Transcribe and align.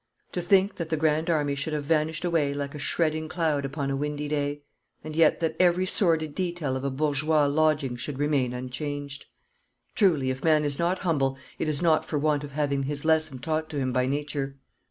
To 0.31 0.41
think 0.41 0.77
that 0.77 0.89
the 0.89 0.97
Grand 0.97 1.29
Army 1.29 1.53
should 1.53 1.73
have 1.73 1.83
vanished 1.83 2.25
away 2.25 2.55
like 2.55 2.73
a 2.73 2.79
shredding 2.79 3.29
cloud 3.29 3.65
upon 3.65 3.91
a 3.91 3.95
windy 3.95 4.27
day, 4.27 4.63
and 5.03 5.15
yet 5.15 5.39
that 5.41 5.55
every 5.59 5.85
sordid 5.85 6.33
detail 6.33 6.75
of 6.75 6.83
a 6.83 6.89
bourgeois 6.89 7.45
lodging 7.45 7.97
should 7.97 8.17
remain 8.17 8.51
unchanged! 8.51 9.27
Truly, 9.93 10.31
if 10.31 10.43
man 10.43 10.65
is 10.65 10.79
not 10.79 10.97
humble 11.05 11.37
it 11.59 11.69
is 11.69 11.83
not 11.83 12.03
for 12.03 12.17
want 12.17 12.43
of 12.43 12.53
having 12.53 12.81
his 12.81 13.05
lesson 13.05 13.37
taught 13.37 13.69
to 13.69 13.77
him 13.77 13.93
by 13.93 14.07
Nature. 14.07 14.57